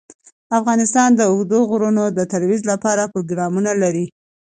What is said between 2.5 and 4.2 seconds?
لپاره پروګرامونه لري.